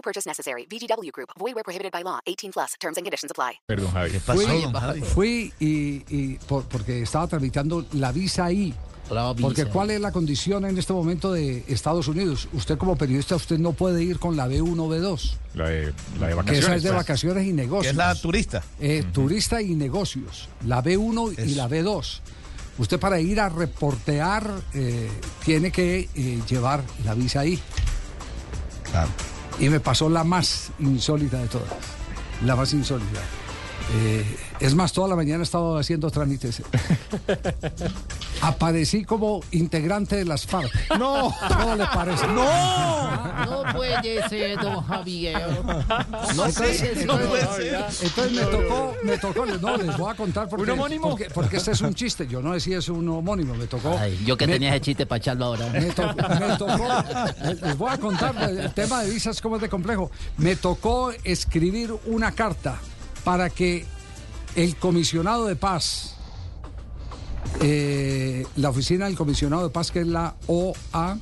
[0.00, 0.66] No purchase necessary.
[0.66, 1.28] VGW Group.
[1.38, 2.20] Void where prohibited by law.
[2.26, 2.72] 18 plus.
[2.80, 3.60] Terms and conditions apply.
[3.66, 4.18] Perdón, Javi.
[4.18, 8.74] Fui, fui y, y por- porque estaba tramitando la visa I.
[9.40, 12.48] Porque ¿cuál es la condición en este momento de Estados Unidos?
[12.52, 15.36] Usted como periodista, usted no puede ir con la B1 o B2.
[15.54, 16.58] La de, la de Que vacaciones.
[16.64, 16.96] esa es de pues.
[17.00, 17.82] vacaciones y negocios.
[17.82, 18.62] Que es la turista.
[18.78, 20.48] Eh, Turista y negocios.
[20.64, 22.20] La B1 y la B2.
[22.78, 25.10] Usted para ir a reportear eh,
[25.44, 27.58] tiene que eh, llevar la visa I.
[28.92, 29.10] Claro.
[29.60, 31.68] Y me pasó la más insólita de todas.
[32.44, 33.20] La más insólita.
[33.92, 34.24] Eh,
[34.60, 36.62] es más, toda la mañana he estado haciendo trámites.
[38.42, 40.70] Aparecí como integrante de las FARC.
[40.98, 41.34] No.
[41.48, 42.26] ¿Cómo le parece?
[42.28, 42.44] No.
[43.44, 45.42] No puede ser, don Javier.
[45.64, 47.04] No Entonces, sé.
[47.06, 47.84] No puede ser.
[48.02, 51.10] Entonces me tocó, me tocó, no, les voy a contar porque, ¿Un homónimo?
[51.10, 52.26] porque, porque este es un chiste.
[52.26, 53.96] Yo no decía es un homónimo, me tocó.
[53.98, 55.66] Ay, yo que me- tenía ese chiste para echarlo ahora.
[55.68, 56.88] Me, to- me tocó,
[57.44, 60.10] les- les voy a contar el tema de visas cómo es de complejo.
[60.38, 62.78] Me tocó escribir una carta
[63.24, 63.84] para que
[64.56, 66.16] el comisionado de paz,
[67.60, 71.18] eh, la oficina del comisionado de paz, que es la OA,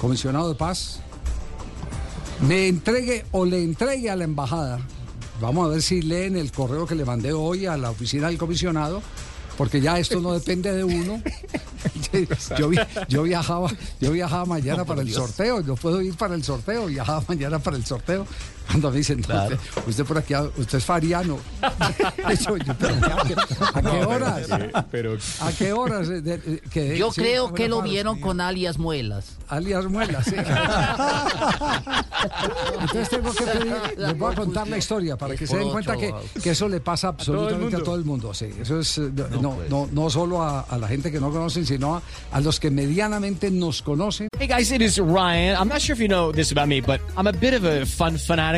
[0.00, 1.00] comisionado de paz,
[2.46, 4.80] me entregue o le entregue a la embajada.
[5.40, 8.38] Vamos a ver si leen el correo que le mandé hoy a la oficina del
[8.38, 9.02] comisionado,
[9.56, 11.22] porque ya esto no depende de uno.
[12.58, 16.42] yo, vi- yo viajaba, yo viajaba mañana para el sorteo, no puedo ir para el
[16.44, 18.26] sorteo, viajaba mañana para el sorteo.
[18.68, 21.38] Cuando me dicen, no, usted, usted por aquí, usted es fariano.
[22.46, 22.54] Yo,
[23.74, 24.46] ¿A qué horas?
[24.90, 26.08] Pero ¿A qué horas?
[26.08, 29.36] de- de- que- Yo sí, creo que lo vieron con alias muelas.
[29.48, 30.34] alias muelas, sí.
[32.80, 35.96] Entonces tengo que pedir, les voy a contar la historia para que se den cuenta
[35.96, 36.12] que,
[36.42, 38.34] que eso le pasa absolutamente a todo el mundo.
[38.34, 41.64] Sí, eso es eh, no, no, no solo a, a la gente que no conocen,
[41.66, 42.02] sino a,
[42.32, 44.28] a los que medianamente nos conocen.
[44.38, 45.56] Hey guys, it is Ryan.
[45.56, 47.84] I'm not sure if you know this about me, but I'm a bit of a
[47.86, 48.57] fun fanatic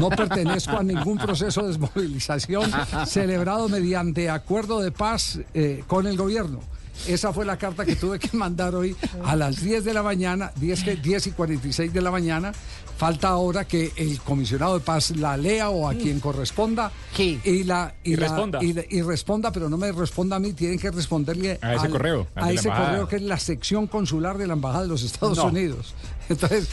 [0.00, 2.70] No pertenezco a ningún proceso de desmovilización
[3.06, 6.60] celebrado mediante acuerdo de paz eh, con el gobierno.
[7.06, 8.94] Esa fue la carta que tuve que mandar hoy
[9.24, 12.52] a las 10 de la mañana, 10, que- 10 y 46 de la mañana.
[12.96, 17.40] Falta ahora que el comisionado de paz la lea o a quien corresponda Sí.
[17.42, 18.62] y, la, y, Y la- responda.
[18.62, 21.92] y, y responda, pero no me responda a mí, tienen que responderle A ese al-
[21.92, 22.88] correo, a ese embajada.
[22.90, 25.46] correo que es la sección consular de la Embajada de los Estados No.
[25.46, 25.94] Unidos.
[26.28, 26.68] Entonces,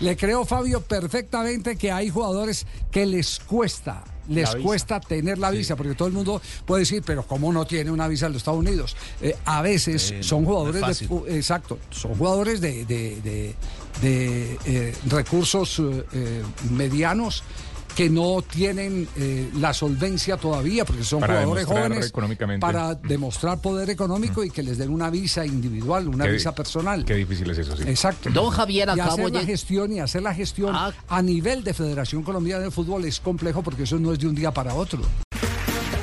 [0.00, 4.02] le creo, Fabio, perfectamente que hay jugadores que les cuesta.
[4.28, 7.92] Les cuesta tener la visa, porque todo el mundo puede decir, pero ¿cómo no tiene
[7.92, 8.96] una visa en los Estados Unidos?
[9.22, 13.54] Eh, a veces Sí, son jugadores es de, exacto, son jugadores de, de- de-
[14.02, 16.42] de, eh, recursos eh, eh,
[16.72, 17.44] medianos
[17.96, 22.12] que no tienen eh, la solvencia todavía, porque son Para jugadores jóvenes
[22.60, 27.06] para demostrar poder económico y que les den una visa individual, una Qué- visa personal.
[27.06, 27.84] Qué difícil es eso, sí.
[27.86, 28.28] Exacto.
[28.30, 30.92] Don Javier, y hacer la gestión y hacer la gestión Ah.
[31.08, 34.34] a nivel de Federación Colombiana de Fútbol es complejo porque eso no es de un
[34.34, 35.00] día para otro.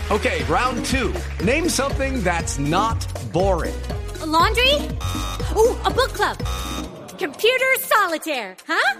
[0.10, 1.12] Okay, round two.
[1.46, 3.74] Name something that's not boring.
[4.22, 4.78] A laundry?
[5.56, 6.38] Ooh, a book club.
[7.20, 9.00] Computer solitaire, huh?